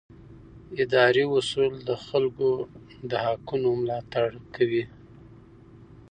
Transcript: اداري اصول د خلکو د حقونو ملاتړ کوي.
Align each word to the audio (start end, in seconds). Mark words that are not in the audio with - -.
اداري 0.83 1.23
اصول 1.37 1.73
د 1.89 1.91
خلکو 2.07 2.49
د 3.09 3.11
حقونو 3.25 3.67
ملاتړ 3.81 4.27
کوي. 4.55 4.83